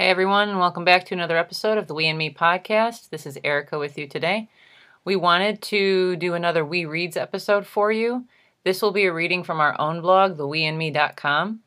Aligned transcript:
Hey 0.00 0.08
everyone, 0.08 0.48
and 0.48 0.58
welcome 0.58 0.86
back 0.86 1.04
to 1.04 1.14
another 1.14 1.36
episode 1.36 1.76
of 1.76 1.86
the 1.86 1.92
We 1.92 2.06
in 2.06 2.16
Me 2.16 2.32
podcast. 2.32 3.10
This 3.10 3.26
is 3.26 3.36
Erica 3.44 3.78
with 3.78 3.98
you 3.98 4.06
today. 4.06 4.48
We 5.04 5.14
wanted 5.14 5.60
to 5.64 6.16
do 6.16 6.32
another 6.32 6.64
We 6.64 6.86
Reads 6.86 7.18
episode 7.18 7.66
for 7.66 7.92
you. 7.92 8.24
This 8.64 8.80
will 8.80 8.92
be 8.92 9.04
a 9.04 9.12
reading 9.12 9.44
from 9.44 9.60
our 9.60 9.78
own 9.78 10.00
blog, 10.00 10.38
theweinme.com. 10.38 11.60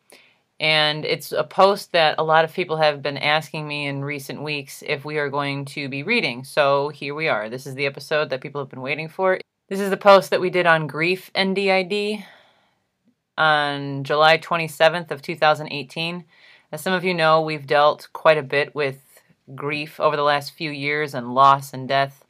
And 0.59 1.05
it's 1.05 1.31
a 1.31 1.43
post 1.43 1.91
that 1.91 2.15
a 2.17 2.23
lot 2.23 2.43
of 2.43 2.51
people 2.51 2.77
have 2.77 3.03
been 3.03 3.19
asking 3.19 3.67
me 3.67 3.85
in 3.85 4.03
recent 4.03 4.41
weeks 4.41 4.81
if 4.87 5.05
we 5.05 5.19
are 5.19 5.29
going 5.29 5.65
to 5.65 5.87
be 5.87 6.01
reading. 6.01 6.43
So 6.43 6.89
here 6.89 7.13
we 7.13 7.27
are. 7.27 7.51
This 7.51 7.67
is 7.67 7.75
the 7.75 7.85
episode 7.85 8.31
that 8.31 8.41
people 8.41 8.59
have 8.59 8.69
been 8.69 8.81
waiting 8.81 9.09
for. 9.09 9.39
This 9.69 9.79
is 9.79 9.91
the 9.91 9.95
post 9.95 10.31
that 10.31 10.41
we 10.41 10.49
did 10.49 10.65
on 10.65 10.87
grief 10.87 11.29
and 11.35 11.55
DID 11.55 12.25
on 13.37 14.03
July 14.03 14.39
27th 14.39 15.11
of 15.11 15.21
2018. 15.21 16.25
As 16.73 16.81
some 16.81 16.93
of 16.93 17.03
you 17.03 17.13
know, 17.13 17.39
we've 17.39 17.67
dealt 17.67 18.07
quite 18.13 18.39
a 18.39 18.41
bit 18.41 18.73
with 18.73 18.97
grief 19.53 19.99
over 19.99 20.15
the 20.15 20.23
last 20.23 20.53
few 20.53 20.71
years 20.71 21.13
and 21.13 21.35
loss 21.35 21.71
and 21.71 21.87
death. 21.87 22.25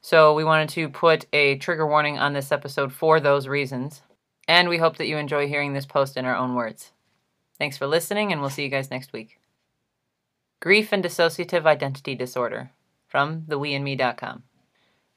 So 0.00 0.34
we 0.34 0.44
wanted 0.44 0.68
to 0.68 0.88
put 0.88 1.26
a 1.32 1.56
trigger 1.56 1.84
warning 1.84 2.16
on 2.16 2.32
this 2.32 2.52
episode 2.52 2.92
for 2.92 3.18
those 3.18 3.48
reasons. 3.48 4.02
And 4.46 4.68
we 4.68 4.78
hope 4.78 4.98
that 4.98 5.08
you 5.08 5.16
enjoy 5.16 5.48
hearing 5.48 5.72
this 5.72 5.84
post 5.84 6.16
in 6.16 6.24
our 6.24 6.36
own 6.36 6.54
words. 6.54 6.92
Thanks 7.58 7.76
for 7.76 7.88
listening, 7.88 8.30
and 8.30 8.40
we'll 8.40 8.50
see 8.50 8.62
you 8.62 8.68
guys 8.68 8.88
next 8.88 9.12
week. 9.12 9.40
Grief 10.60 10.92
and 10.92 11.02
Dissociative 11.02 11.66
Identity 11.66 12.14
Disorder 12.14 12.70
from 13.08 13.42
theweinme.com. 13.48 14.44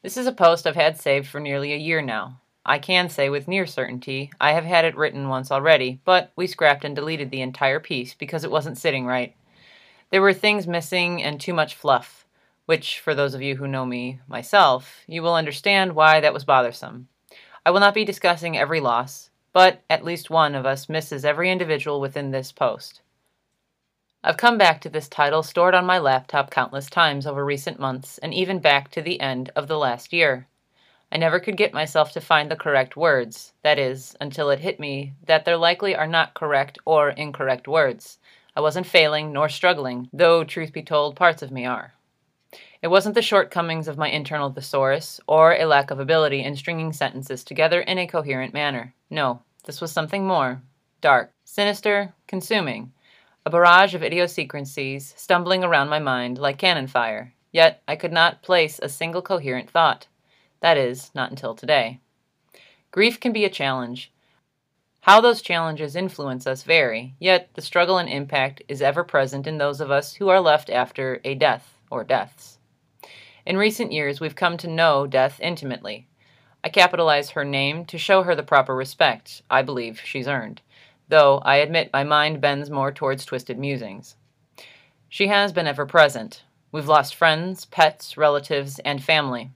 This 0.02 0.18
is 0.18 0.26
a 0.26 0.32
post 0.32 0.66
I've 0.66 0.76
had 0.76 1.00
saved 1.00 1.28
for 1.28 1.40
nearly 1.40 1.72
a 1.72 1.78
year 1.78 2.02
now. 2.02 2.42
I 2.68 2.80
can 2.80 3.10
say 3.10 3.30
with 3.30 3.48
near 3.48 3.68
certainty 3.68 4.32
I 4.42 4.54
have 4.54 4.66
had 4.66 4.86
it 4.86 4.98
written 4.98 5.30
once 5.30 5.52
already, 5.52 6.00
but 6.04 6.32
we 6.36 6.48
scrapped 6.48 6.84
and 6.84 6.96
deleted 6.96 7.30
the 7.30 7.42
entire 7.42 7.80
piece 7.80 8.16
because 8.16 8.44
it 8.44 8.50
wasn't 8.50 8.80
sitting 8.80 9.06
right. 9.06 9.36
There 10.10 10.22
were 10.22 10.34
things 10.34 10.66
missing 10.66 11.22
and 11.22 11.40
too 11.40 11.54
much 11.54 11.76
fluff, 11.76 12.26
which, 12.66 13.00
for 13.00 13.14
those 13.14 13.36
of 13.36 13.42
you 13.42 13.56
who 13.58 13.68
know 13.68 13.86
me 13.86 14.20
myself, 14.28 15.02
you 15.08 15.22
will 15.22 15.36
understand 15.36 15.94
why 15.94 16.20
that 16.22 16.34
was 16.34 16.44
bothersome. 16.44 17.08
I 17.66 17.72
will 17.72 17.80
not 17.80 17.94
be 17.94 18.04
discussing 18.04 18.58
every 18.58 18.80
loss, 18.80 19.30
but 19.54 19.84
at 19.90 20.04
least 20.04 20.30
one 20.32 20.56
of 20.56 20.66
us 20.66 20.90
misses 20.90 21.24
every 21.24 21.52
individual 21.52 22.02
within 22.02 22.32
this 22.32 22.52
post. 22.52 23.02
I've 24.24 24.38
come 24.38 24.58
back 24.58 24.82
to 24.82 24.90
this 24.90 25.08
title 25.08 25.44
stored 25.44 25.76
on 25.76 25.86
my 25.86 26.00
laptop 26.00 26.50
countless 26.50 26.90
times 26.90 27.28
over 27.28 27.46
recent 27.46 27.80
months, 27.80 28.18
and 28.18 28.34
even 28.34 28.58
back 28.58 28.90
to 28.92 29.02
the 29.04 29.22
end 29.22 29.52
of 29.56 29.68
the 29.68 29.78
last 29.78 30.12
year. 30.12 30.48
I 31.12 31.18
never 31.18 31.40
could 31.40 31.58
get 31.58 31.74
myself 31.74 32.12
to 32.14 32.22
find 32.22 32.50
the 32.50 32.56
correct 32.56 32.98
words, 32.98 33.54
that 33.64 33.80
is, 33.80 34.16
until 34.20 34.50
it 34.50 34.60
hit 34.60 34.80
me 34.80 35.14
that 35.26 35.46
there 35.46 35.58
likely 35.58 35.96
are 35.96 36.08
not 36.08 36.34
correct 36.34 36.78
or 36.86 37.10
incorrect 37.10 37.68
words. 37.68 38.18
I 38.56 38.62
wasn't 38.62 38.88
failing 38.88 39.32
nor 39.32 39.50
struggling, 39.50 40.10
though, 40.12 40.44
truth 40.44 40.74
be 40.74 40.84
told, 40.84 41.16
parts 41.16 41.42
of 41.42 41.52
me 41.52 41.66
are. 41.66 41.94
It 42.82 42.88
wasn't 42.88 43.16
the 43.16 43.22
shortcomings 43.22 43.88
of 43.88 43.98
my 43.98 44.10
internal 44.10 44.52
thesaurus 44.52 45.20
or 45.28 45.54
a 45.54 45.66
lack 45.66 45.92
of 45.92 46.00
ability 46.00 46.44
in 46.44 46.56
stringing 46.56 46.94
sentences 46.94 47.44
together 47.44 47.82
in 47.82 47.98
a 47.98 48.08
coherent 48.08 48.54
manner. 48.54 48.94
No, 49.10 49.42
this 49.66 49.82
was 49.82 49.92
something 49.92 50.26
more 50.26 50.62
dark, 51.02 51.32
sinister, 51.44 52.14
consuming, 52.28 52.92
a 53.46 53.50
barrage 53.50 53.94
of 53.94 54.02
idiosyncrasies 54.02 55.14
stumbling 55.16 55.64
around 55.64 55.90
my 55.90 56.00
mind 56.00 56.38
like 56.38 56.58
cannon 56.58 56.88
fire. 56.88 57.34
Yet 57.52 57.84
I 57.88 57.96
could 57.96 58.12
not 58.12 58.42
place 58.42 58.80
a 58.82 58.90
single 58.90 59.22
coherent 59.22 59.70
thought. 59.70 60.08
That 60.66 60.78
is, 60.78 61.12
not 61.14 61.30
until 61.30 61.54
today. 61.54 62.00
Grief 62.90 63.20
can 63.20 63.32
be 63.32 63.46
a 63.46 63.52
challenge. 63.52 64.12
How 65.02 65.22
those 65.22 65.44
challenges 65.44 65.96
influence 65.96 66.48
us 66.48 66.64
vary, 66.64 67.14
yet 67.20 67.52
the 67.54 67.62
struggle 67.62 68.00
and 68.00 68.10
impact 68.10 68.64
is 68.68 68.82
ever 68.82 69.04
present 69.04 69.46
in 69.46 69.60
those 69.60 69.80
of 69.80 69.92
us 69.92 70.16
who 70.16 70.28
are 70.30 70.40
left 70.40 70.72
after 70.72 71.22
a 71.24 71.36
death 71.36 71.78
or 71.92 72.04
deaths. 72.04 72.58
In 73.46 73.58
recent 73.58 73.92
years, 73.92 74.20
we've 74.20 74.36
come 74.36 74.58
to 74.58 74.68
know 74.68 75.06
death 75.06 75.40
intimately. 75.40 76.08
I 76.64 76.70
capitalize 76.70 77.30
her 77.30 77.46
name 77.46 77.86
to 77.86 78.00
show 78.00 78.24
her 78.24 78.34
the 78.34 78.42
proper 78.42 78.76
respect 78.76 79.44
I 79.52 79.62
believe 79.62 80.02
she's 80.04 80.28
earned, 80.28 80.64
though 81.10 81.44
I 81.46 81.58
admit 81.58 81.94
my 81.94 82.04
mind 82.04 82.42
bends 82.42 82.72
more 82.72 82.92
towards 82.92 83.24
twisted 83.24 83.60
musings. 83.60 84.16
She 85.10 85.28
has 85.28 85.54
been 85.54 85.68
ever 85.68 85.86
present. 85.86 86.42
We've 86.72 86.88
lost 86.88 87.14
friends, 87.14 87.66
pets, 87.66 88.18
relatives, 88.18 88.80
and 88.80 89.04
family. 89.04 89.52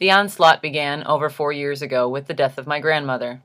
The 0.00 0.10
onslaught 0.10 0.60
began 0.60 1.06
over 1.06 1.30
four 1.30 1.52
years 1.52 1.80
ago 1.80 2.08
with 2.08 2.26
the 2.26 2.34
death 2.34 2.58
of 2.58 2.66
my 2.66 2.80
grandmother, 2.80 3.42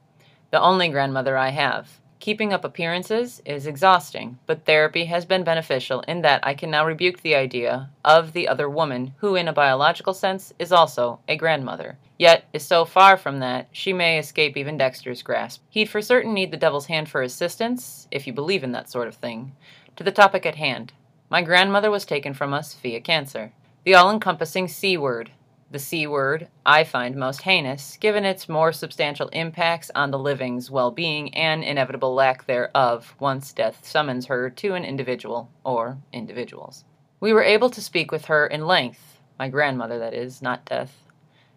the 0.49 0.59
only 0.59 0.89
grandmother 0.89 1.37
I 1.37 1.49
have. 1.49 1.99
Keeping 2.19 2.51
up 2.51 2.65
appearances 2.65 3.39
is 3.45 3.67
exhausting, 3.67 4.39
but 4.47 4.65
therapy 4.65 5.05
has 5.05 5.25
been 5.25 5.43
beneficial 5.43 6.01
in 6.01 6.21
that 6.23 6.45
I 6.45 6.55
can 6.55 6.71
now 6.71 6.85
rebuke 6.85 7.21
the 7.21 7.35
idea 7.35 7.91
of 8.03 8.33
the 8.33 8.47
other 8.47 8.67
woman, 8.67 9.13
who, 9.17 9.35
in 9.35 9.47
a 9.47 9.53
biological 9.53 10.13
sense, 10.13 10.51
is 10.57 10.71
also 10.71 11.19
a 11.27 11.37
grandmother, 11.37 11.99
yet 12.17 12.45
is 12.51 12.65
so 12.65 12.83
far 12.83 13.15
from 13.15 13.39
that 13.39 13.69
she 13.71 13.93
may 13.93 14.17
escape 14.17 14.57
even 14.57 14.75
Dexter's 14.75 15.21
grasp. 15.21 15.61
He'd 15.69 15.87
for 15.87 16.01
certain 16.01 16.33
need 16.33 16.49
the 16.49 16.57
devil's 16.57 16.87
hand 16.87 17.07
for 17.09 17.21
assistance, 17.21 18.07
if 18.09 18.25
you 18.25 18.33
believe 18.33 18.63
in 18.63 18.71
that 18.71 18.89
sort 18.89 19.07
of 19.07 19.15
thing. 19.15 19.53
To 19.97 20.03
the 20.03 20.11
topic 20.11 20.47
at 20.47 20.55
hand. 20.55 20.93
My 21.29 21.43
grandmother 21.43 21.91
was 21.91 22.05
taken 22.05 22.33
from 22.33 22.55
us 22.55 22.73
via 22.73 23.01
cancer. 23.01 23.53
The 23.85 23.93
all 23.93 24.11
encompassing 24.11 24.67
C 24.67 24.97
word, 24.97 25.31
the 25.71 25.79
C 25.79 26.07
word 26.07 26.47
I 26.65 26.83
find 26.83 27.15
most 27.15 27.43
heinous, 27.43 27.97
given 27.97 28.25
its 28.25 28.49
more 28.49 28.71
substantial 28.71 29.27
impacts 29.27 29.91
on 29.93 30.09
the 30.09 30.17
living's 30.17 30.71
well 30.71 30.89
being 30.89 31.33
and 31.35 31.63
inevitable 31.63 32.15
lack 32.15 32.47
thereof 32.47 33.13
once 33.19 33.53
death 33.53 33.85
summons 33.85 34.25
her 34.25 34.49
to 34.49 34.73
an 34.73 34.83
individual 34.83 35.51
or 35.63 35.99
individuals. 36.11 36.85
We 37.19 37.33
were 37.33 37.43
able 37.43 37.69
to 37.69 37.81
speak 37.81 38.11
with 38.11 38.25
her 38.25 38.47
in 38.47 38.65
length, 38.65 39.19
my 39.37 39.47
grandmother, 39.47 39.99
that 39.99 40.15
is, 40.15 40.41
not 40.41 40.65
death, 40.65 41.03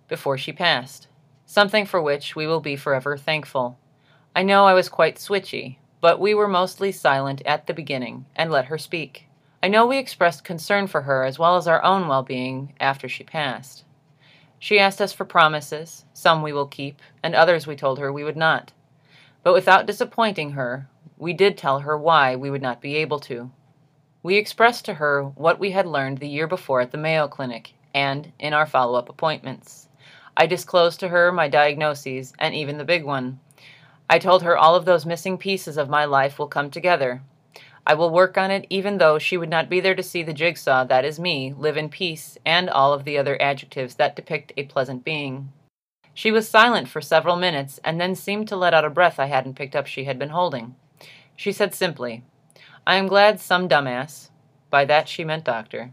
before 0.09 0.37
she 0.37 0.53
passed, 0.53 1.09
something 1.47 1.87
for 1.87 2.03
which 2.03 2.37
we 2.37 2.47
will 2.47 2.61
be 2.61 2.77
forever 2.77 3.17
thankful. 3.17 3.79
I 4.37 4.43
know 4.43 4.67
I 4.67 4.75
was 4.75 4.91
quite 4.91 5.17
switchy, 5.17 5.79
but 6.03 6.21
we 6.21 6.35
were 6.35 6.49
mostly 6.49 6.93
silent 6.93 7.41
at 7.47 7.67
the 7.67 7.73
beginning 7.73 8.27
and 8.37 8.51
let 8.51 8.67
her 8.67 8.77
speak. 8.77 9.29
I 9.63 9.69
know 9.69 9.87
we 9.87 9.97
expressed 9.97 10.45
concern 10.45 10.87
for 10.87 11.03
her 11.03 11.25
as 11.25 11.39
well 11.39 11.57
as 11.57 11.67
our 11.67 11.83
own 11.83 12.09
well 12.09 12.23
being 12.23 12.75
after 12.79 13.09
she 13.09 13.25
passed. 13.25 13.85
She 14.63 14.79
asked 14.79 15.01
us 15.01 15.13
for 15.13 15.25
promises, 15.25 16.05
some 16.13 16.41
we 16.41 16.53
will 16.53 16.69
keep, 16.69 17.03
and 17.21 17.35
others 17.35 17.67
we 17.67 17.75
told 17.75 17.99
her 17.99 18.13
we 18.13 18.23
would 18.23 18.37
not. 18.37 18.71
But 19.43 19.55
without 19.55 19.87
disappointing 19.87 20.53
her, 20.53 20.89
we 21.19 21.33
did 21.33 21.59
tell 21.59 21.81
her 21.81 21.99
why 21.99 22.37
we 22.37 22.49
would 22.49 22.63
not 22.63 22.81
be 22.81 22.95
able 22.95 23.19
to. 23.27 23.51
We 24.23 24.37
expressed 24.37 24.85
to 24.85 24.95
her 24.95 25.25
what 25.25 25.59
we 25.59 25.73
had 25.73 25.89
learned 25.89 26.19
the 26.19 26.29
year 26.29 26.47
before 26.47 26.81
at 26.81 26.93
the 26.93 26.97
Mayo 26.97 27.27
Clinic 27.27 27.73
and 27.93 28.31
in 28.39 28.53
our 28.53 28.65
follow 28.65 28.97
up 28.97 29.09
appointments. 29.09 29.89
I 30.37 30.47
disclosed 30.47 31.01
to 31.01 31.09
her 31.09 31.33
my 31.33 31.49
diagnoses 31.49 32.33
and 32.39 32.55
even 32.55 32.79
the 32.79 32.85
big 32.85 33.03
one. 33.03 33.41
I 34.09 34.21
told 34.21 34.45
her 34.45 34.57
all 34.57 34.77
of 34.77 34.85
those 34.85 35.05
missing 35.05 35.39
pieces 35.39 35.77
of 35.77 35.89
my 35.89 36.05
life 36.05 36.39
will 36.39 36.47
come 36.47 36.71
together, 36.71 37.21
I 37.85 37.95
will 37.95 38.11
work 38.11 38.39
on 38.39 38.51
it 38.51 38.67
even 38.71 38.99
though 38.99 39.19
she 39.19 39.37
would 39.37 39.51
not 39.51 39.69
be 39.69 39.81
there 39.81 39.95
to 39.95 40.03
see 40.03 40.23
the 40.23 40.33
jigsaw 40.33 40.85
that 40.85 41.05
is 41.05 41.19
me 41.19 41.53
live 41.57 41.77
in 41.77 41.89
peace 41.89 42.39
and 42.47 42.71
all 42.71 42.93
of 42.93 43.05
the 43.05 43.19
other 43.19 43.41
adjectives 43.43 43.97
that 43.97 44.15
depict 44.15 44.53
a 44.57 44.65
pleasant 44.65 45.05
being. 45.05 45.53
She 46.15 46.31
was 46.31 46.49
silent 46.49 46.89
for 46.89 47.01
several 47.01 47.37
minutes 47.37 47.81
and 47.83 48.01
then 48.01 48.15
seemed 48.15 48.47
to 48.49 48.57
let 48.57 48.75
out 48.75 48.85
a 48.85 48.91
breath 48.91 49.19
I 49.19 49.27
hadn't 49.27 49.57
picked 49.57 49.75
up 49.75 49.87
she 49.87 50.05
had 50.05 50.19
been 50.19 50.29
holding. 50.29 50.77
She 51.35 51.51
said 51.51 51.75
simply, 51.75 52.23
I 52.87 52.97
am 52.97 53.09
glad 53.09 53.41
some 53.41 53.69
dumbass, 53.69 54.31
by 54.71 54.85
that 54.85 55.09
she 55.09 55.25
meant 55.25 55.45
doctor, 55.45 55.91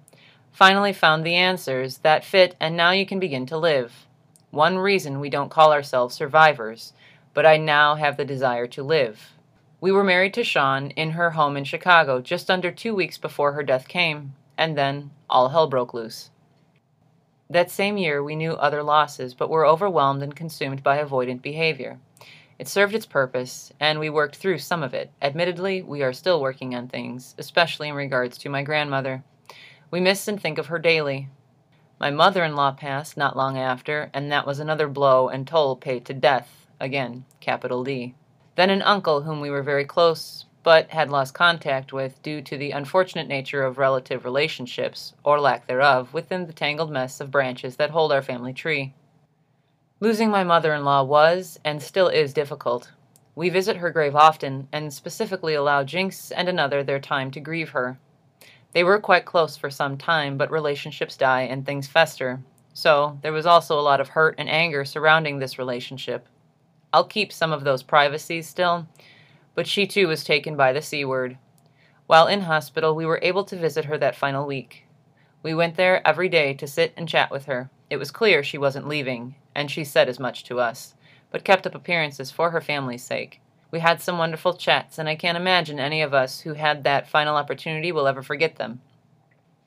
finally 0.51 0.93
found 0.93 1.23
the 1.23 1.35
answers 1.35 1.99
that 1.99 2.25
fit 2.25 2.55
and 2.59 2.77
now 2.77 2.91
you 2.91 3.05
can 3.05 3.19
begin 3.19 3.45
to 3.47 3.57
live. 3.57 4.05
One 4.51 4.77
reason 4.77 5.19
we 5.19 5.29
don't 5.29 5.49
call 5.51 5.71
ourselves 5.71 6.15
survivors, 6.15 6.93
but 7.33 7.45
I 7.45 7.57
now 7.57 7.95
have 7.95 8.17
the 8.17 8.25
desire 8.25 8.67
to 8.67 8.83
live. 8.83 9.33
We 9.81 9.93
were 9.93 10.03
married 10.03 10.33
to 10.33 10.43
Sean 10.43 10.89
in 10.91 11.11
her 11.11 11.31
home 11.31 11.55
in 11.55 11.63
Chicago 11.63 12.19
just 12.19 12.51
under 12.51 12.69
two 12.69 12.93
weeks 12.93 13.17
before 13.17 13.53
her 13.53 13.63
death 13.63 13.87
came, 13.87 14.35
and 14.57 14.77
then 14.77 15.11
all 15.29 15.49
hell 15.49 15.67
broke 15.67 15.93
loose. 15.93 16.31
That 17.49 17.71
same 17.71 17.97
year, 17.97 18.21
we 18.21 18.35
knew 18.35 18.53
other 18.53 18.83
losses, 18.83 19.33
but 19.33 19.49
were 19.49 19.65
overwhelmed 19.65 20.21
and 20.21 20.35
consumed 20.35 20.83
by 20.83 20.97
avoidant 21.01 21.41
behavior. 21.41 21.97
It 22.59 22.67
served 22.67 22.93
its 22.93 23.05
purpose, 23.05 23.71
and 23.79 23.99
we 23.99 24.09
worked 24.09 24.35
through 24.35 24.57
some 24.57 24.83
of 24.83 24.93
it. 24.93 25.11
Admittedly, 25.21 25.81
we 25.81 26.03
are 26.03 26.11
still 26.11 26.41
working 26.41 26.75
on 26.75 26.89
things, 26.89 27.33
especially 27.37 27.87
in 27.87 27.95
regards 27.95 28.37
to 28.39 28.49
my 28.49 28.63
grandmother. 28.63 29.23
We 29.91 30.01
miss 30.01 30.27
and 30.27 30.41
think 30.41 30.57
of 30.57 30.65
her 30.67 30.77
daily. 30.77 31.29
My 32.01 32.11
mother 32.11 32.43
in 32.43 32.53
law 32.53 32.71
passed 32.71 33.15
not 33.15 33.37
long 33.37 33.57
after, 33.57 34.11
and 34.13 34.29
that 34.29 34.45
was 34.45 34.59
another 34.59 34.89
blow 34.89 35.29
and 35.29 35.47
toll 35.47 35.77
paid 35.77 36.03
to 36.05 36.13
death, 36.13 36.67
again, 36.81 37.23
capital 37.39 37.85
D. 37.85 38.13
Then 38.59 38.71
an 38.71 38.81
uncle 38.81 39.21
whom 39.21 39.39
we 39.39 39.49
were 39.49 39.63
very 39.63 39.85
close 39.85 40.43
but 40.63 40.89
had 40.89 41.09
lost 41.09 41.33
contact 41.33 41.93
with 41.93 42.21
due 42.21 42.41
to 42.41 42.57
the 42.57 42.71
unfortunate 42.71 43.29
nature 43.29 43.63
of 43.63 43.77
relative 43.77 44.25
relationships, 44.25 45.13
or 45.23 45.39
lack 45.39 45.65
thereof, 45.65 46.13
within 46.13 46.45
the 46.45 46.51
tangled 46.51 46.91
mess 46.91 47.21
of 47.21 47.31
branches 47.31 47.77
that 47.77 47.91
hold 47.91 48.11
our 48.11 48.21
family 48.21 48.51
tree. 48.51 48.93
Losing 50.01 50.29
my 50.29 50.43
mother 50.43 50.73
in 50.73 50.83
law 50.83 51.03
was, 51.03 51.57
and 51.63 51.81
still 51.81 52.09
is, 52.09 52.33
difficult. 52.33 52.91
We 53.33 53.47
visit 53.47 53.77
her 53.77 53.91
grave 53.91 54.13
often, 54.13 54.67
and 54.73 54.93
specifically 54.93 55.53
allow 55.53 55.85
Jinx 55.85 56.29
and 56.29 56.49
another 56.49 56.83
their 56.83 56.99
time 56.99 57.31
to 57.31 57.39
grieve 57.39 57.69
her. 57.69 57.97
They 58.73 58.83
were 58.83 58.99
quite 58.99 59.23
close 59.23 59.55
for 59.55 59.69
some 59.69 59.97
time, 59.97 60.37
but 60.37 60.51
relationships 60.51 61.15
die 61.15 61.43
and 61.43 61.65
things 61.65 61.87
fester. 61.87 62.41
So 62.73 63.19
there 63.21 63.31
was 63.31 63.45
also 63.45 63.79
a 63.79 63.87
lot 63.89 64.01
of 64.01 64.09
hurt 64.09 64.35
and 64.37 64.49
anger 64.49 64.83
surrounding 64.83 65.39
this 65.39 65.57
relationship. 65.57 66.27
I'll 66.91 67.03
keep 67.03 67.31
some 67.31 67.51
of 67.51 67.63
those 67.63 67.83
privacies 67.83 68.47
still, 68.47 68.87
but 69.53 69.67
she 69.67 69.85
too 69.85 70.07
was 70.07 70.23
taken 70.23 70.55
by 70.55 70.73
the 70.73 70.81
C 70.81 71.05
word. 71.05 71.37
While 72.07 72.27
in 72.27 72.41
hospital, 72.41 72.95
we 72.95 73.05
were 73.05 73.19
able 73.21 73.43
to 73.43 73.55
visit 73.55 73.85
her 73.85 73.97
that 73.99 74.15
final 74.15 74.47
week. 74.47 74.85
We 75.43 75.53
went 75.53 75.75
there 75.75 76.05
every 76.07 76.29
day 76.29 76.53
to 76.55 76.67
sit 76.67 76.93
and 76.97 77.07
chat 77.07 77.29
with 77.29 77.45
her. 77.45 77.69
It 77.89 77.97
was 77.97 78.09
clear 78.11 78.43
she 78.43 78.57
wasn't 78.57 78.87
leaving, 78.87 79.35
and 79.53 79.69
she 79.69 79.83
said 79.83 80.09
as 80.09 80.19
much 80.19 80.43
to 80.45 80.59
us, 80.59 80.95
but 81.31 81.43
kept 81.43 81.67
up 81.67 81.75
appearances 81.75 82.31
for 82.31 82.49
her 82.49 82.61
family's 82.61 83.03
sake. 83.03 83.39
We 83.71 83.79
had 83.79 84.01
some 84.01 84.17
wonderful 84.17 84.55
chats, 84.55 84.97
and 84.97 85.07
I 85.07 85.15
can't 85.15 85.37
imagine 85.37 85.79
any 85.79 86.01
of 86.01 86.13
us 86.13 86.41
who 86.41 86.53
had 86.53 86.83
that 86.83 87.07
final 87.07 87.35
opportunity 87.35 87.91
will 87.91 88.07
ever 88.07 88.23
forget 88.23 88.55
them. 88.55 88.81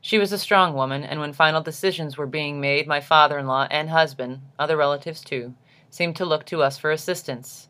She 0.00 0.18
was 0.18 0.32
a 0.32 0.38
strong 0.38 0.74
woman, 0.74 1.04
and 1.04 1.20
when 1.20 1.32
final 1.32 1.62
decisions 1.62 2.18
were 2.18 2.26
being 2.26 2.60
made, 2.60 2.88
my 2.88 3.00
father 3.00 3.38
in 3.38 3.46
law 3.46 3.68
and 3.70 3.88
husband, 3.88 4.40
other 4.58 4.76
relatives 4.76 5.20
too, 5.20 5.54
seemed 5.92 6.16
to 6.16 6.24
look 6.24 6.44
to 6.46 6.62
us 6.62 6.78
for 6.78 6.90
assistance. 6.90 7.68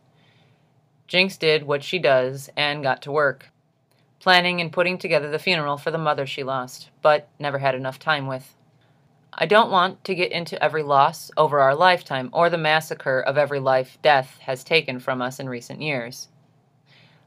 Jinx 1.08 1.36
did 1.36 1.64
what 1.64 1.82
she 1.82 1.98
does 1.98 2.48
and 2.56 2.82
got 2.82 3.02
to 3.02 3.12
work, 3.12 3.50
planning 4.20 4.60
and 4.60 4.72
putting 4.72 4.96
together 4.96 5.30
the 5.30 5.38
funeral 5.38 5.76
for 5.76 5.90
the 5.90 5.98
mother 5.98 6.24
she 6.24 6.44
lost, 6.44 6.88
but 7.02 7.28
never 7.38 7.58
had 7.58 7.74
enough 7.74 7.98
time 7.98 8.26
with. 8.26 8.54
I 9.34 9.46
don't 9.46 9.70
want 9.70 10.04
to 10.04 10.14
get 10.14 10.30
into 10.30 10.62
every 10.62 10.82
loss 10.82 11.30
over 11.36 11.60
our 11.60 11.74
lifetime 11.74 12.30
or 12.32 12.48
the 12.48 12.56
massacre 12.56 13.20
of 13.20 13.36
every 13.36 13.60
life 13.60 13.98
death 14.02 14.38
has 14.42 14.62
taken 14.62 15.00
from 15.00 15.20
us 15.20 15.40
in 15.40 15.48
recent 15.48 15.82
years. 15.82 16.28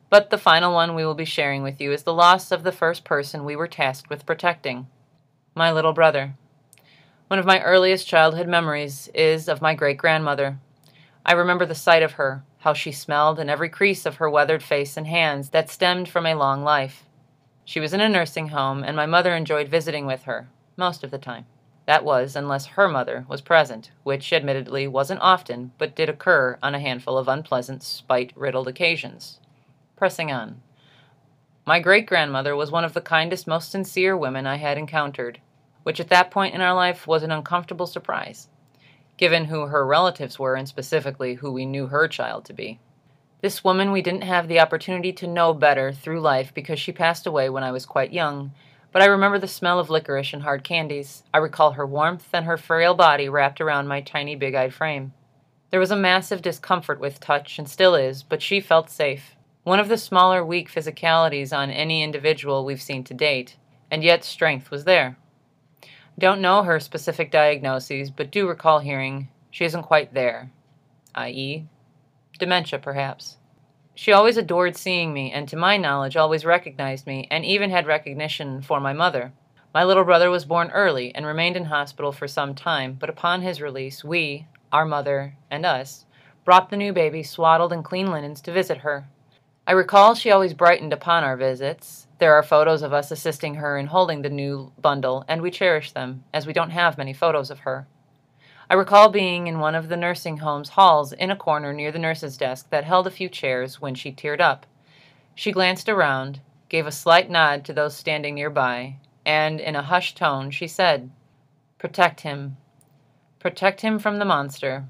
But 0.09 0.29
the 0.29 0.37
final 0.37 0.73
one 0.73 0.95
we 0.95 1.05
will 1.05 1.15
be 1.15 1.25
sharing 1.25 1.61
with 1.61 1.81
you 1.81 1.91
is 1.91 2.03
the 2.03 2.13
loss 2.13 2.51
of 2.51 2.63
the 2.63 2.71
first 2.71 3.03
person 3.03 3.43
we 3.43 3.55
were 3.55 3.67
tasked 3.67 4.09
with 4.09 4.25
protecting 4.25 4.87
my 5.55 5.71
little 5.71 5.93
brother. 5.93 6.35
One 7.27 7.39
of 7.39 7.45
my 7.45 7.61
earliest 7.61 8.07
childhood 8.07 8.47
memories 8.47 9.09
is 9.13 9.47
of 9.47 9.61
my 9.61 9.73
great 9.73 9.97
grandmother. 9.97 10.59
I 11.25 11.33
remember 11.33 11.65
the 11.65 11.75
sight 11.75 12.03
of 12.03 12.13
her, 12.13 12.43
how 12.59 12.73
she 12.73 12.91
smelled, 12.91 13.39
and 13.39 13.49
every 13.49 13.69
crease 13.69 14.05
of 14.05 14.17
her 14.17 14.29
weathered 14.29 14.61
face 14.61 14.95
and 14.95 15.07
hands 15.07 15.49
that 15.49 15.69
stemmed 15.69 16.07
from 16.07 16.25
a 16.25 16.35
long 16.35 16.63
life. 16.63 17.05
She 17.63 17.79
was 17.79 17.93
in 17.93 18.01
a 18.01 18.07
nursing 18.07 18.49
home, 18.49 18.83
and 18.83 18.95
my 18.95 19.05
mother 19.05 19.35
enjoyed 19.35 19.67
visiting 19.67 20.05
with 20.05 20.23
her, 20.23 20.47
most 20.77 21.03
of 21.03 21.11
the 21.11 21.17
time. 21.17 21.45
That 21.87 22.05
was, 22.05 22.35
unless 22.35 22.67
her 22.67 22.87
mother 22.87 23.25
was 23.27 23.41
present, 23.41 23.91
which 24.03 24.31
admittedly 24.31 24.87
wasn't 24.87 25.21
often, 25.21 25.71
but 25.77 25.95
did 25.95 26.09
occur 26.09 26.59
on 26.61 26.75
a 26.75 26.79
handful 26.79 27.17
of 27.17 27.27
unpleasant, 27.27 27.81
spite 27.81 28.31
riddled 28.35 28.67
occasions. 28.67 29.39
Pressing 29.95 30.31
on. 30.31 30.61
My 31.65 31.79
great 31.79 32.05
grandmother 32.05 32.55
was 32.55 32.71
one 32.71 32.85
of 32.85 32.93
the 32.93 33.01
kindest, 33.01 33.47
most 33.47 33.71
sincere 33.71 34.15
women 34.15 34.45
I 34.45 34.57
had 34.57 34.77
encountered 34.77 35.39
which 35.85 35.99
at 35.99 36.09
that 36.09 36.31
point 36.31 36.55
in 36.55 36.61
our 36.61 36.73
life 36.73 37.05
was 37.05 37.21
an 37.21 37.31
uncomfortable 37.31 37.85
surprise, 37.85 38.49
given 39.17 39.45
who 39.45 39.67
her 39.67 39.85
relatives 39.85 40.37
were 40.37 40.55
and 40.55 40.67
specifically 40.67 41.35
who 41.35 41.51
we 41.51 41.65
knew 41.65 41.87
her 41.87 42.07
child 42.07 42.45
to 42.45 42.53
be. 42.53 42.79
This 43.41 43.63
woman 43.63 43.91
we 43.91 44.01
didn't 44.01 44.23
have 44.23 44.47
the 44.47 44.59
opportunity 44.59 45.13
to 45.13 45.27
know 45.27 45.53
better 45.53 45.91
through 45.91 46.21
life 46.21 46.53
because 46.53 46.79
she 46.79 46.91
passed 46.91 47.27
away 47.27 47.49
when 47.49 47.63
I 47.63 47.71
was 47.71 47.85
quite 47.85 48.13
young, 48.13 48.51
but 48.91 49.01
I 49.01 49.05
remember 49.07 49.37
the 49.37 49.47
smell 49.47 49.77
of 49.77 49.89
licorice 49.89 50.33
and 50.33 50.41
hard 50.41 50.63
candies. 50.63 51.23
I 51.33 51.39
recall 51.39 51.73
her 51.73 51.85
warmth 51.85 52.29
and 52.33 52.45
her 52.45 52.57
frail 52.57 52.93
body 52.95 53.27
wrapped 53.27 53.59
around 53.61 53.87
my 53.87 54.01
tiny 54.01 54.35
big 54.35 54.55
eyed 54.55 54.73
frame. 54.73 55.13
There 55.69 55.79
was 55.79 55.91
a 55.91 55.97
massive 55.97 56.41
discomfort 56.41 56.99
with 56.99 57.19
touch, 57.19 57.59
and 57.59 57.69
still 57.69 57.95
is, 57.95 58.23
but 58.23 58.41
she 58.41 58.61
felt 58.61 58.89
safe. 58.89 59.35
One 59.63 59.79
of 59.79 59.89
the 59.89 59.97
smaller, 59.97 60.45
weak 60.45 60.71
physicalities 60.71 61.51
on 61.51 61.69
any 61.69 62.03
individual 62.03 62.63
we've 62.63 62.81
seen 62.81 63.03
to 63.03 63.13
date, 63.13 63.57
and 63.91 64.03
yet 64.03 64.23
strength 64.23 64.71
was 64.71 64.85
there. 64.85 65.17
Don't 66.17 66.41
know 66.41 66.63
her 66.63 66.79
specific 66.79 67.29
diagnoses, 67.29 68.09
but 68.09 68.31
do 68.31 68.47
recall 68.47 68.79
hearing 68.79 69.27
she 69.51 69.65
isn't 69.65 69.83
quite 69.83 70.13
there, 70.13 70.51
i.e., 71.13 71.67
dementia 72.39 72.79
perhaps. 72.79 73.37
She 73.93 74.11
always 74.11 74.37
adored 74.37 74.77
seeing 74.77 75.13
me, 75.13 75.31
and 75.31 75.47
to 75.49 75.57
my 75.57 75.77
knowledge, 75.77 76.17
always 76.17 76.45
recognized 76.45 77.07
me, 77.07 77.27
and 77.31 77.45
even 77.45 77.69
had 77.69 77.87
recognition 77.87 78.61
for 78.61 78.79
my 78.79 78.93
mother. 78.93 79.33
My 79.73 79.83
little 79.83 80.05
brother 80.05 80.29
was 80.29 80.45
born 80.45 80.71
early 80.71 81.13
and 81.13 81.25
remained 81.25 81.57
in 81.57 81.65
hospital 81.65 82.13
for 82.13 82.27
some 82.27 82.55
time, 82.55 82.93
but 82.99 83.09
upon 83.09 83.41
his 83.41 83.61
release, 83.61 84.03
we, 84.03 84.47
our 84.71 84.85
mother, 84.85 85.35
and 85.51 85.65
us, 85.65 86.05
brought 86.45 86.69
the 86.69 86.77
new 86.77 86.93
baby 86.93 87.23
swaddled 87.23 87.73
in 87.73 87.83
clean 87.83 88.07
linens 88.07 88.39
to 88.41 88.53
visit 88.53 88.79
her. 88.79 89.07
I 89.67 89.73
recall 89.73 90.15
she 90.15 90.31
always 90.31 90.53
brightened 90.53 90.93
upon 90.93 91.23
our 91.23 91.35
visits, 91.35 92.04
there 92.17 92.33
are 92.33 92.43
photos 92.43 92.81
of 92.81 92.93
us 92.93 93.11
assisting 93.11 93.55
her 93.55 93.77
in 93.77 93.87
holding 93.87 94.21
the 94.21 94.29
new 94.29 94.71
bundle, 94.79 95.25
and 95.27 95.41
we 95.41 95.51
cherish 95.51 95.91
them, 95.91 96.23
as 96.33 96.47
we 96.47 96.53
don't 96.53 96.69
have 96.69 96.97
many 96.97 97.13
photos 97.13 97.51
of 97.51 97.59
her. 97.59 97.87
I 98.69 98.73
recall 98.73 99.09
being 99.09 99.47
in 99.47 99.59
one 99.59 99.75
of 99.75 99.89
the 99.89 99.97
nursing 99.97 100.37
home's 100.37 100.69
halls 100.69 101.11
in 101.11 101.29
a 101.29 101.35
corner 101.35 101.73
near 101.73 101.91
the 101.91 101.99
nurse's 101.99 102.37
desk 102.37 102.69
that 102.69 102.85
held 102.85 103.05
a 103.05 103.11
few 103.11 103.29
chairs 103.29 103.81
when 103.81 103.95
she 103.95 104.11
teared 104.11 104.39
up. 104.39 104.65
She 105.35 105.51
glanced 105.51 105.89
around, 105.89 106.39
gave 106.69 106.87
a 106.87 106.91
slight 106.91 107.29
nod 107.29 107.65
to 107.65 107.73
those 107.73 107.95
standing 107.95 108.35
nearby, 108.35 108.95
and 109.25 109.59
in 109.59 109.75
a 109.75 109.83
hushed 109.83 110.17
tone 110.17 110.51
she 110.51 110.67
said, 110.67 111.11
Protect 111.77 112.21
him. 112.21 112.57
Protect 113.39 113.81
him 113.81 113.99
from 113.99 114.17
the 114.17 114.25
monster. 114.25 114.85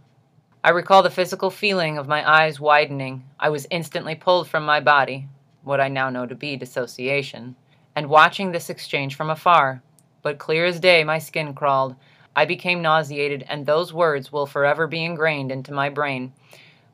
I 0.64 0.70
recall 0.70 1.04
the 1.04 1.10
physical 1.10 1.50
feeling 1.50 1.98
of 1.98 2.08
my 2.08 2.28
eyes 2.28 2.60
widening. 2.60 3.26
I 3.40 3.50
was 3.50 3.68
instantly 3.70 4.16
pulled 4.16 4.48
from 4.48 4.66
my 4.66 4.80
body, 4.80 5.28
what 5.66 5.82
I 5.82 5.90
now 5.90 6.10
know 6.10 6.26
to 6.26 6.36
be 6.36 6.56
dissociation, 6.56 7.56
and 7.96 8.08
watching 8.08 8.52
this 8.52 8.70
exchange 8.70 9.16
from 9.16 9.30
afar. 9.30 9.82
But 10.22 10.38
clear 10.38 10.66
as 10.66 10.80
day, 10.80 11.04
my 11.04 11.20
skin 11.20 11.54
crawled. 11.54 11.96
I 12.36 12.46
became 12.46 12.82
nauseated, 12.82 13.46
and 13.50 13.66
those 13.66 13.94
words 13.94 14.32
will 14.32 14.46
forever 14.46 14.88
be 14.88 15.04
ingrained 15.04 15.52
into 15.52 15.74
my 15.74 15.90
brain. 15.90 16.34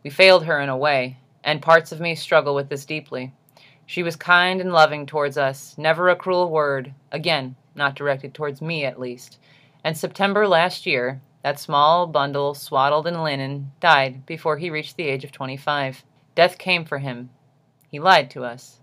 We 0.04 0.10
failed 0.10 0.46
her 0.46 0.60
in 0.60 0.70
a 0.70 0.78
way, 0.78 1.18
and 1.44 1.62
parts 1.62 1.92
of 1.92 2.00
me 2.00 2.16
struggle 2.16 2.56
with 2.56 2.70
this 2.70 2.86
deeply. 2.86 3.34
She 3.86 4.04
was 4.04 4.16
kind 4.16 4.62
and 4.62 4.72
loving 4.72 5.06
towards 5.06 5.38
us, 5.38 5.78
never 5.78 6.10
a 6.10 6.16
cruel 6.16 6.50
word, 6.50 6.94
again, 7.12 7.56
not 7.76 7.96
directed 7.96 8.34
towards 8.34 8.62
me 8.62 8.86
at 8.86 9.00
least. 9.00 9.38
And 9.84 9.98
September 9.98 10.48
last 10.48 10.86
year, 10.86 11.22
that 11.44 11.60
small 11.60 12.08
bundle, 12.08 12.54
swaddled 12.54 13.08
in 13.08 13.24
linen, 13.24 13.72
died 13.80 14.26
before 14.26 14.58
he 14.58 14.70
reached 14.70 14.96
the 14.96 15.08
age 15.08 15.24
of 15.24 15.32
25. 15.32 16.04
Death 16.36 16.58
came 16.58 16.86
for 16.86 17.00
him, 17.00 17.32
he 17.92 18.00
lied 18.00 18.32
to 18.32 18.46
us. 18.46 18.80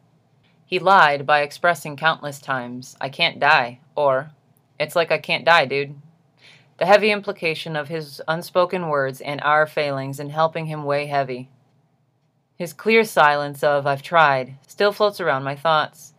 He 0.67 0.79
lied 0.79 1.25
by 1.25 1.41
expressing 1.41 1.97
countless 1.97 2.39
times, 2.39 2.95
I 3.01 3.09
can't 3.09 3.41
die, 3.41 3.81
or, 3.97 4.33
it's 4.79 4.95
like 4.95 5.11
I 5.11 5.17
can't 5.17 5.47
die, 5.47 5.65
dude. 5.65 5.97
The 6.77 6.85
heavy 6.85 7.11
implication 7.11 7.75
of 7.75 7.89
his 7.89 8.21
unspoken 8.29 8.89
words 8.89 9.23
and 9.23 9.41
our 9.41 9.67
failings 9.67 10.21
in 10.21 10.29
helping 10.29 10.67
him 10.67 10.85
weigh 10.85 11.07
heavy. 11.07 11.49
His 12.57 12.75
clear 12.75 13.03
silence 13.03 13.65
of, 13.65 13.87
I've 13.87 14.03
tried, 14.03 14.59
still 14.67 14.93
floats 14.93 15.21
around 15.21 15.43
my 15.43 15.57
thoughts. 15.57 16.13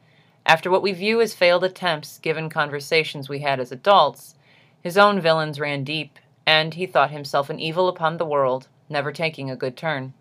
After 0.44 0.72
what 0.72 0.82
we 0.82 0.92
view 0.92 1.22
as 1.22 1.36
failed 1.36 1.64
attempts, 1.64 2.18
given 2.18 2.50
conversations 2.50 3.30
we 3.30 3.40
had 3.40 3.60
as 3.60 3.72
adults, 3.72 4.34
his 4.82 4.98
own 4.98 5.22
villains 5.22 5.60
ran 5.60 5.84
deep, 5.84 6.18
and 6.48 6.74
he 6.74 6.88
thought 6.88 7.12
himself 7.12 7.52
an 7.52 7.60
evil 7.60 7.88
upon 7.88 8.18
the 8.18 8.26
world, 8.26 8.68
never 8.90 9.12
taking 9.12 9.52
a 9.52 9.56
good 9.56 9.78
turn. 9.78 10.14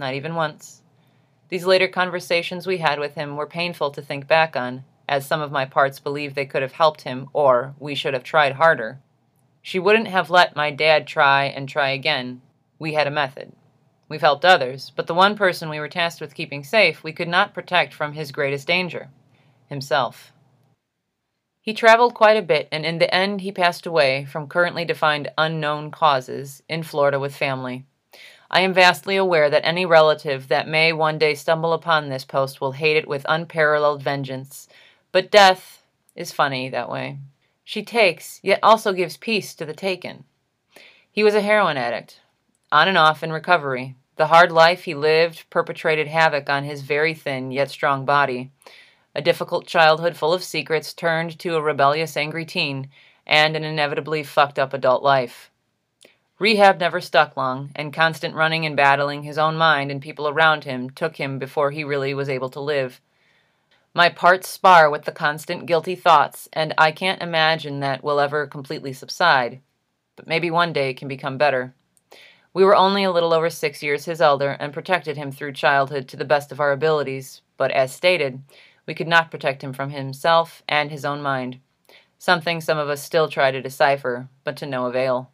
Not 0.00 0.14
even 0.14 0.34
once. 0.34 0.80
These 1.48 1.66
later 1.66 1.88
conversations 1.88 2.66
we 2.66 2.78
had 2.78 2.98
with 2.98 3.14
him 3.14 3.36
were 3.36 3.46
painful 3.46 3.90
to 3.92 4.02
think 4.02 4.26
back 4.26 4.56
on, 4.56 4.84
as 5.08 5.26
some 5.26 5.40
of 5.40 5.52
my 5.52 5.64
parts 5.64 6.00
believe 6.00 6.34
they 6.34 6.46
could 6.46 6.62
have 6.62 6.72
helped 6.72 7.02
him, 7.02 7.28
or 7.32 7.74
we 7.78 7.94
should 7.94 8.14
have 8.14 8.24
tried 8.24 8.52
harder. 8.52 8.98
She 9.62 9.78
wouldn't 9.78 10.08
have 10.08 10.30
let 10.30 10.56
my 10.56 10.70
dad 10.70 11.06
try 11.06 11.44
and 11.44 11.68
try 11.68 11.90
again. 11.90 12.40
We 12.78 12.94
had 12.94 13.06
a 13.06 13.10
method. 13.10 13.52
We've 14.08 14.20
helped 14.20 14.44
others, 14.44 14.92
but 14.94 15.06
the 15.06 15.14
one 15.14 15.36
person 15.36 15.68
we 15.68 15.80
were 15.80 15.88
tasked 15.88 16.20
with 16.20 16.34
keeping 16.34 16.62
safe 16.62 17.02
we 17.02 17.12
could 17.12 17.28
not 17.28 17.54
protect 17.54 17.92
from 17.92 18.12
his 18.12 18.32
greatest 18.32 18.66
danger 18.66 19.10
himself. 19.68 20.32
He 21.60 21.74
traveled 21.74 22.14
quite 22.14 22.36
a 22.36 22.42
bit, 22.42 22.68
and 22.70 22.86
in 22.86 22.98
the 22.98 23.12
end, 23.12 23.40
he 23.40 23.50
passed 23.50 23.86
away 23.86 24.24
from 24.24 24.46
currently 24.46 24.84
defined 24.84 25.32
unknown 25.36 25.90
causes 25.90 26.62
in 26.68 26.84
Florida 26.84 27.18
with 27.18 27.34
family. 27.34 27.84
I 28.50 28.60
am 28.60 28.72
vastly 28.72 29.16
aware 29.16 29.50
that 29.50 29.66
any 29.66 29.84
relative 29.84 30.48
that 30.48 30.68
may 30.68 30.92
one 30.92 31.18
day 31.18 31.34
stumble 31.34 31.72
upon 31.72 32.08
this 32.08 32.24
post 32.24 32.60
will 32.60 32.72
hate 32.72 32.96
it 32.96 33.08
with 33.08 33.26
unparalleled 33.28 34.02
vengeance. 34.02 34.68
But 35.12 35.30
death 35.30 35.82
is 36.14 36.32
funny 36.32 36.68
that 36.68 36.90
way. 36.90 37.18
She 37.64 37.82
takes, 37.82 38.38
yet 38.42 38.60
also 38.62 38.92
gives 38.92 39.16
peace 39.16 39.54
to 39.56 39.66
the 39.66 39.74
taken. 39.74 40.24
He 41.10 41.24
was 41.24 41.34
a 41.34 41.40
heroin 41.40 41.76
addict, 41.76 42.20
on 42.70 42.88
and 42.88 42.96
off 42.96 43.22
in 43.22 43.32
recovery. 43.32 43.96
The 44.16 44.28
hard 44.28 44.52
life 44.52 44.84
he 44.84 44.94
lived 44.94 45.50
perpetrated 45.50 46.06
havoc 46.06 46.48
on 46.48 46.64
his 46.64 46.82
very 46.82 47.12
thin 47.12 47.50
yet 47.50 47.70
strong 47.70 48.04
body. 48.04 48.50
A 49.14 49.22
difficult 49.22 49.66
childhood 49.66 50.16
full 50.16 50.32
of 50.32 50.44
secrets 50.44 50.94
turned 50.94 51.38
to 51.40 51.56
a 51.56 51.62
rebellious, 51.62 52.16
angry 52.16 52.44
teen, 52.44 52.88
and 53.26 53.56
an 53.56 53.64
inevitably 53.64 54.22
fucked 54.22 54.58
up 54.58 54.72
adult 54.72 55.02
life. 55.02 55.50
Rehab 56.38 56.78
never 56.78 57.00
stuck 57.00 57.34
long, 57.34 57.70
and 57.74 57.94
constant 57.94 58.34
running 58.34 58.66
and 58.66 58.76
battling 58.76 59.22
his 59.22 59.38
own 59.38 59.56
mind 59.56 59.90
and 59.90 60.02
people 60.02 60.28
around 60.28 60.64
him 60.64 60.90
took 60.90 61.16
him 61.16 61.38
before 61.38 61.70
he 61.70 61.82
really 61.82 62.12
was 62.12 62.28
able 62.28 62.50
to 62.50 62.60
live. 62.60 63.00
My 63.94 64.10
parts 64.10 64.46
spar 64.46 64.90
with 64.90 65.04
the 65.04 65.12
constant 65.12 65.64
guilty 65.64 65.94
thoughts, 65.94 66.46
and 66.52 66.74
I 66.76 66.92
can't 66.92 67.22
imagine 67.22 67.80
that 67.80 68.04
will 68.04 68.20
ever 68.20 68.46
completely 68.46 68.92
subside. 68.92 69.62
But 70.14 70.26
maybe 70.26 70.50
one 70.50 70.74
day 70.74 70.90
it 70.90 70.98
can 70.98 71.08
become 71.08 71.38
better. 71.38 71.74
We 72.52 72.64
were 72.64 72.76
only 72.76 73.04
a 73.04 73.10
little 73.10 73.32
over 73.32 73.48
six 73.48 73.82
years 73.82 74.04
his 74.04 74.20
elder 74.20 74.58
and 74.60 74.74
protected 74.74 75.16
him 75.16 75.32
through 75.32 75.54
childhood 75.54 76.06
to 76.08 76.18
the 76.18 76.26
best 76.26 76.52
of 76.52 76.60
our 76.60 76.72
abilities, 76.72 77.40
but 77.56 77.70
as 77.70 77.94
stated, 77.94 78.42
we 78.84 78.94
could 78.94 79.08
not 79.08 79.30
protect 79.30 79.64
him 79.64 79.72
from 79.72 79.88
himself 79.88 80.62
and 80.68 80.90
his 80.90 81.06
own 81.06 81.22
mind. 81.22 81.60
Something 82.18 82.60
some 82.60 82.76
of 82.76 82.90
us 82.90 83.02
still 83.02 83.28
try 83.30 83.50
to 83.50 83.62
decipher, 83.62 84.28
but 84.44 84.58
to 84.58 84.66
no 84.66 84.84
avail. 84.84 85.30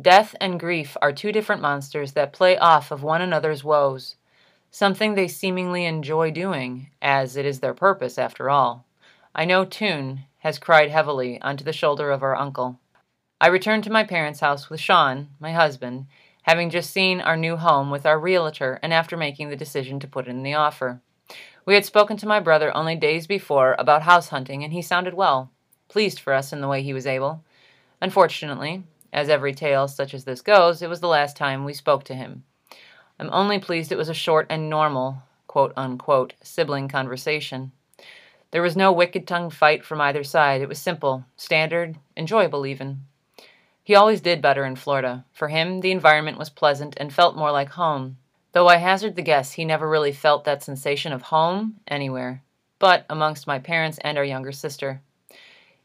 Death 0.00 0.34
and 0.40 0.58
grief 0.58 0.96
are 1.00 1.12
two 1.12 1.30
different 1.30 1.62
monsters 1.62 2.12
that 2.12 2.32
play 2.32 2.58
off 2.58 2.90
of 2.90 3.04
one 3.04 3.22
another's 3.22 3.62
woes, 3.62 4.16
something 4.72 5.14
they 5.14 5.28
seemingly 5.28 5.84
enjoy 5.84 6.32
doing, 6.32 6.88
as 7.00 7.36
it 7.36 7.46
is 7.46 7.60
their 7.60 7.74
purpose 7.74 8.18
after 8.18 8.50
all. 8.50 8.84
I 9.36 9.44
know 9.44 9.64
Toon 9.64 10.24
has 10.38 10.58
cried 10.58 10.90
heavily 10.90 11.40
onto 11.42 11.62
the 11.62 11.72
shoulder 11.72 12.10
of 12.10 12.24
our 12.24 12.34
uncle. 12.34 12.80
I 13.40 13.46
returned 13.46 13.84
to 13.84 13.92
my 13.92 14.02
parents' 14.02 14.40
house 14.40 14.68
with 14.68 14.80
Sean, 14.80 15.28
my 15.38 15.52
husband, 15.52 16.06
having 16.42 16.70
just 16.70 16.90
seen 16.90 17.20
our 17.20 17.36
new 17.36 17.56
home 17.56 17.92
with 17.92 18.04
our 18.04 18.18
realtor 18.18 18.80
and 18.82 18.92
after 18.92 19.16
making 19.16 19.48
the 19.48 19.56
decision 19.56 20.00
to 20.00 20.08
put 20.08 20.26
in 20.26 20.42
the 20.42 20.54
offer. 20.54 21.00
We 21.66 21.74
had 21.74 21.84
spoken 21.84 22.16
to 22.16 22.26
my 22.26 22.40
brother 22.40 22.76
only 22.76 22.96
days 22.96 23.28
before 23.28 23.76
about 23.78 24.02
house 24.02 24.30
hunting, 24.30 24.64
and 24.64 24.72
he 24.72 24.82
sounded 24.82 25.14
well, 25.14 25.52
pleased 25.88 26.18
for 26.18 26.32
us 26.32 26.52
in 26.52 26.60
the 26.60 26.68
way 26.68 26.82
he 26.82 26.92
was 26.92 27.06
able. 27.06 27.44
Unfortunately, 28.02 28.82
as 29.14 29.30
every 29.30 29.54
tale 29.54 29.88
such 29.88 30.12
as 30.12 30.24
this 30.24 30.42
goes, 30.42 30.82
it 30.82 30.90
was 30.90 31.00
the 31.00 31.08
last 31.08 31.36
time 31.36 31.64
we 31.64 31.72
spoke 31.72 32.04
to 32.04 32.14
him. 32.14 32.44
I'm 33.18 33.30
only 33.32 33.60
pleased 33.60 33.92
it 33.92 33.98
was 33.98 34.08
a 34.08 34.14
short 34.14 34.46
and 34.50 34.68
normal, 34.68 35.22
quote 35.46 35.72
unquote, 35.76 36.34
sibling 36.42 36.88
conversation. 36.88 37.70
There 38.50 38.62
was 38.62 38.76
no 38.76 38.92
wicked 38.92 39.26
tongued 39.26 39.54
fight 39.54 39.84
from 39.84 40.00
either 40.00 40.24
side. 40.24 40.60
It 40.60 40.68
was 40.68 40.78
simple, 40.78 41.24
standard, 41.36 41.96
enjoyable 42.16 42.66
even. 42.66 43.02
He 43.84 43.94
always 43.94 44.20
did 44.20 44.42
better 44.42 44.64
in 44.64 44.76
Florida. 44.76 45.24
For 45.32 45.48
him, 45.48 45.80
the 45.80 45.92
environment 45.92 46.38
was 46.38 46.50
pleasant 46.50 46.94
and 46.96 47.12
felt 47.12 47.36
more 47.36 47.52
like 47.52 47.70
home, 47.70 48.16
though 48.52 48.66
I 48.66 48.76
hazard 48.76 49.14
the 49.14 49.22
guess 49.22 49.52
he 49.52 49.64
never 49.64 49.88
really 49.88 50.12
felt 50.12 50.44
that 50.44 50.62
sensation 50.62 51.12
of 51.12 51.22
home 51.22 51.76
anywhere, 51.86 52.42
but 52.80 53.06
amongst 53.08 53.46
my 53.46 53.60
parents 53.60 53.98
and 54.02 54.18
our 54.18 54.24
younger 54.24 54.52
sister. 54.52 55.02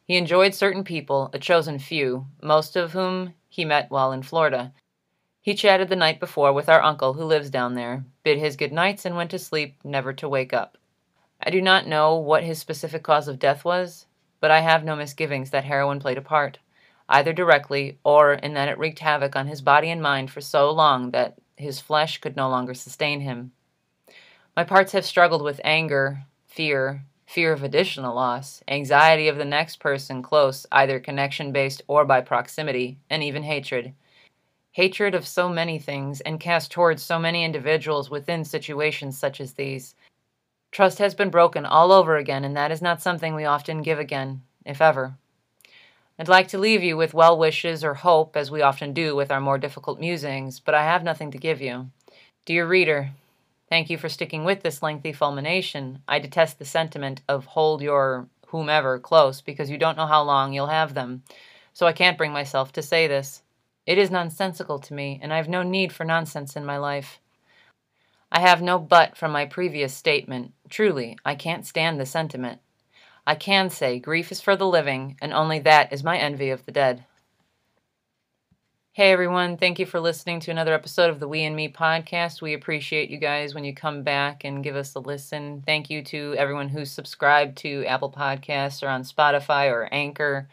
He 0.10 0.18
enjoyed 0.18 0.56
certain 0.56 0.84
people, 0.84 1.30
a 1.34 1.38
chosen 1.38 1.78
few, 1.78 2.26
most 2.42 2.76
of 2.76 2.94
whom 2.94 3.36
he 3.48 3.64
met 3.64 3.92
while 3.92 4.12
in 4.12 4.24
Florida. 4.24 4.74
He 5.40 5.54
chatted 5.54 5.88
the 5.88 5.96
night 5.96 6.20
before 6.20 6.52
with 6.52 6.68
our 6.68 6.82
uncle 6.82 7.14
who 7.14 7.24
lives 7.24 7.52
down 7.52 7.76
there, 7.76 8.06
bid 8.24 8.40
his 8.40 8.56
good 8.56 8.74
nights, 8.74 9.06
and 9.06 9.16
went 9.16 9.30
to 9.30 9.38
sleep, 9.38 9.76
never 9.84 10.12
to 10.14 10.28
wake 10.28 10.52
up. 10.52 10.80
I 11.40 11.52
do 11.52 11.62
not 11.62 11.86
know 11.86 12.16
what 12.16 12.44
his 12.44 12.58
specific 12.58 13.04
cause 13.04 13.28
of 13.28 13.38
death 13.38 13.64
was, 13.64 14.08
but 14.40 14.50
I 14.50 14.62
have 14.62 14.84
no 14.84 14.96
misgivings 14.96 15.52
that 15.52 15.66
heroin 15.66 16.00
played 16.00 16.18
a 16.18 16.24
part 16.24 16.58
either 17.08 17.32
directly 17.32 18.00
or 18.04 18.34
in 18.34 18.56
that 18.56 18.68
it 18.68 18.80
wreaked 18.80 19.00
havoc 19.00 19.36
on 19.36 19.46
his 19.46 19.62
body 19.62 19.92
and 19.92 20.02
mind 20.02 20.32
for 20.32 20.42
so 20.42 20.72
long 20.72 21.12
that 21.12 21.38
his 21.56 21.80
flesh 21.80 22.18
could 22.18 22.36
no 22.36 22.50
longer 22.50 22.74
sustain 22.74 23.22
him. 23.22 23.52
My 24.56 24.64
parts 24.64 24.92
have 24.94 25.06
struggled 25.06 25.44
with 25.44 25.62
anger, 25.64 26.24
fear, 26.48 27.06
fear 27.30 27.54
of 27.54 27.62
additional 27.62 28.16
loss, 28.16 28.64
anxiety 28.68 29.28
of 29.28 29.38
the 29.38 29.46
next 29.46 29.80
person 29.80 30.24
close, 30.24 30.66
either 30.72 31.00
connection 31.00 31.52
based 31.52 31.84
or 31.88 32.04
by 32.04 32.20
proximity, 32.20 32.98
and 33.08 33.22
even 33.22 33.44
hatred. 33.44 33.94
Hatred 34.72 35.14
of 35.14 35.28
so 35.28 35.48
many 35.48 35.78
things 35.78 36.22
and 36.22 36.40
cast 36.40 36.72
towards 36.72 37.04
so 37.04 37.20
many 37.20 37.44
individuals 37.44 38.10
within 38.10 38.44
situations 38.44 39.16
such 39.16 39.40
as 39.40 39.54
these. 39.54 39.94
Trust 40.72 40.98
has 40.98 41.14
been 41.14 41.30
broken 41.30 41.68
all 41.68 41.92
over 41.92 42.18
again, 42.18 42.44
and 42.44 42.58
that 42.58 42.72
is 42.72 42.82
not 42.82 43.00
something 43.00 43.36
we 43.36 43.46
often 43.46 43.84
give 43.84 44.00
again, 44.00 44.42
if 44.66 44.82
ever. 44.82 45.14
I'd 46.18 46.28
like 46.28 46.48
to 46.48 46.58
leave 46.58 46.82
you 46.82 46.98
with 46.98 47.14
well 47.14 47.38
wishes 47.38 47.84
or 47.84 47.94
hope, 47.94 48.36
as 48.36 48.50
we 48.50 48.64
often 48.64 48.92
do 48.92 49.16
with 49.16 49.32
our 49.32 49.40
more 49.40 49.60
difficult 49.60 50.00
musings, 50.00 50.60
but 50.60 50.74
I 50.74 50.84
have 50.84 51.04
nothing 51.04 51.30
to 51.32 51.38
give 51.38 51.62
you. 51.62 51.92
Dear 52.46 52.66
reader, 52.66 53.12
thank 53.70 53.90
you 53.90 53.98
for 53.98 54.10
sticking 54.10 54.44
with 54.44 54.62
this 54.62 54.84
lengthy 54.84 55.14
fulmination. 55.14 56.02
I 56.08 56.20
detest 56.20 56.60
the 56.60 56.66
sentiment 56.66 57.22
of 57.28 57.46
hold 57.46 57.82
your 57.82 58.28
whomever 58.48 59.00
close 59.00 59.42
because 59.42 59.70
you 59.70 59.78
don't 59.78 59.98
know 59.98 60.08
how 60.08 60.24
long 60.24 60.54
you'll 60.54 60.68
have 60.68 60.94
them, 60.94 61.24
so 61.74 61.86
I 61.86 61.94
can't 61.94 62.18
bring 62.18 62.32
myself 62.32 62.72
to 62.74 62.82
say 62.82 63.08
this. 63.08 63.44
It 63.86 63.98
is 63.98 64.12
nonsensical 64.12 64.80
to 64.80 64.94
me, 64.94 65.20
and 65.22 65.34
I 65.34 65.38
have 65.38 65.50
no 65.50 65.64
need 65.64 65.94
for 65.94 66.04
nonsense 66.04 66.56
in 66.56 66.66
my 66.66 66.78
life. 66.78 67.20
I 68.32 68.42
have 68.42 68.62
no 68.62 68.78
but 68.78 69.18
from 69.18 69.32
my 69.32 69.46
previous 69.46 69.94
statement. 69.94 70.54
Truly, 70.70 71.18
I 71.26 71.36
can't 71.36 71.66
stand 71.66 72.00
the 72.00 72.06
sentiment. 72.06 72.62
I 73.26 73.36
can 73.36 73.70
say 73.70 74.00
grief 74.00 74.32
is 74.32 74.42
for 74.42 74.56
the 74.56 74.68
living, 74.68 75.18
and 75.22 75.34
only 75.34 75.60
that 75.60 75.92
is 75.94 76.04
my 76.04 76.18
envy 76.18 76.50
of 76.50 76.66
the 76.66 76.72
dead. 76.72 77.06
Hey 79.00 79.14
everyone, 79.14 79.56
thank 79.56 79.80
you 79.80 79.86
for 79.86 80.02
listening 80.02 80.42
to 80.42 80.52
another 80.52 80.74
episode 80.74 81.10
of 81.10 81.22
the 81.22 81.28
We 81.30 81.44
in 81.44 81.56
Me 81.56 81.70
podcast. 81.70 82.42
We 82.42 82.54
appreciate 82.54 83.10
you 83.10 83.18
guys 83.18 83.56
when 83.56 83.64
you 83.64 83.74
come 83.74 84.04
back 84.04 84.44
and 84.44 84.62
give 84.62 84.76
us 84.76 84.94
a 84.94 85.00
listen. 85.00 85.64
Thank 85.66 85.90
you 85.90 86.04
to 86.04 86.36
everyone 86.38 86.68
who's 86.68 86.92
subscribed 86.92 87.60
to 87.60 87.86
Apple 87.86 88.12
Podcasts 88.12 88.84
or 88.84 88.90
on 88.90 89.04
Spotify 89.04 89.72
or 89.72 89.88
Anchor. 89.94 90.50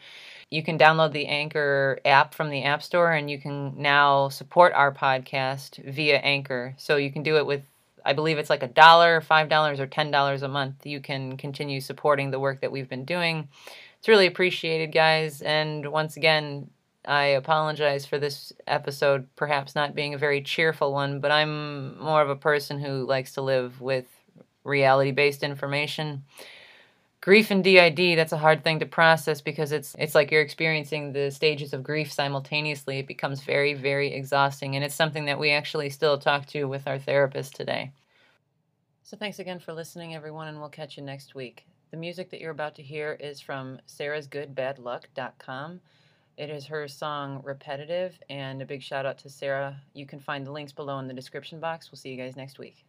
You 0.49 0.63
can 0.63 0.79
download 0.79 1.11
the 1.11 1.27
Anchor 1.27 1.99
app 2.05 2.33
from 2.33 2.49
the 2.49 2.63
App 2.63 2.81
Store 2.83 3.11
and 3.11 3.29
you 3.29 3.37
can 3.37 3.73
now 3.81 4.29
support 4.29 4.71
our 4.71 4.93
podcast 4.93 5.83
via 5.83 6.19
Anchor. 6.19 6.73
So 6.77 6.95
you 6.95 7.11
can 7.11 7.23
do 7.23 7.35
it 7.35 7.45
with 7.45 7.63
I 8.05 8.13
believe 8.13 8.37
it's 8.37 8.49
like 8.49 8.63
a 8.63 8.67
dollar, 8.67 9.19
five 9.19 9.49
dollars, 9.49 9.81
or 9.81 9.87
ten 9.87 10.09
dollars 10.09 10.41
a 10.41 10.47
month. 10.47 10.85
You 10.85 11.01
can 11.01 11.35
continue 11.35 11.81
supporting 11.81 12.31
the 12.31 12.39
work 12.39 12.61
that 12.61 12.71
we've 12.71 12.87
been 12.87 13.03
doing. 13.03 13.49
It's 13.99 14.07
really 14.07 14.27
appreciated, 14.27 14.93
guys. 14.93 15.41
And 15.41 15.91
once 15.91 16.15
again, 16.15 16.69
I 17.07 17.23
apologize 17.27 18.05
for 18.05 18.19
this 18.19 18.51
episode 18.67 19.27
perhaps 19.37 19.75
not 19.75 19.95
being 19.95 20.13
a 20.13 20.17
very 20.17 20.41
cheerful 20.41 20.91
one, 20.91 21.21
but 21.21 21.31
I'm 21.31 21.97
more 21.99 22.21
of 22.21 22.29
a 22.29 22.35
person 22.35 22.79
who 22.79 23.05
likes 23.05 23.31
to 23.33 23.41
live 23.41 23.79
with 23.79 24.05
reality 24.65 25.11
based 25.11 25.41
information. 25.41 26.25
Grief 27.21 27.49
and 27.49 27.63
DID, 27.63 28.17
that's 28.17 28.33
a 28.33 28.37
hard 28.37 28.63
thing 28.63 28.79
to 28.79 28.85
process 28.85 29.39
because 29.39 29.71
it's 29.71 29.95
it's 29.97 30.15
like 30.15 30.31
you're 30.31 30.41
experiencing 30.41 31.13
the 31.13 31.31
stages 31.31 31.73
of 31.73 31.81
grief 31.81 32.11
simultaneously. 32.11 32.99
It 32.99 33.07
becomes 33.07 33.41
very, 33.41 33.73
very 33.73 34.13
exhausting, 34.13 34.75
and 34.75 34.83
it's 34.83 34.93
something 34.93 35.25
that 35.25 35.39
we 35.39 35.51
actually 35.51 35.89
still 35.89 36.17
talk 36.17 36.45
to 36.47 36.65
with 36.65 36.87
our 36.87 36.99
therapist 36.99 37.55
today. 37.55 37.91
So 39.03 39.15
thanks 39.15 39.39
again 39.39 39.59
for 39.59 39.71
listening, 39.71 40.13
everyone, 40.13 40.49
and 40.49 40.59
we'll 40.59 40.67
catch 40.67 40.97
you 40.97 41.03
next 41.03 41.35
week. 41.35 41.65
The 41.91 41.97
music 41.97 42.29
that 42.31 42.41
you're 42.41 42.51
about 42.51 42.75
to 42.75 42.83
hear 42.83 43.13
is 43.13 43.39
from 43.39 43.79
sarahsgoodbadluck.com. 43.87 45.79
It 46.37 46.51
is 46.51 46.67
her 46.67 46.87
song 46.87 47.41
Repetitive, 47.43 48.19
and 48.29 48.61
a 48.61 48.65
big 48.65 48.83
shout 48.83 49.07
out 49.07 49.17
to 49.19 49.29
Sarah. 49.29 49.81
You 49.93 50.05
can 50.05 50.19
find 50.19 50.45
the 50.45 50.51
links 50.51 50.71
below 50.71 50.99
in 50.99 51.07
the 51.07 51.13
description 51.15 51.59
box. 51.59 51.91
We'll 51.91 51.97
see 51.97 52.11
you 52.11 52.17
guys 52.17 52.35
next 52.35 52.59
week. 52.59 52.85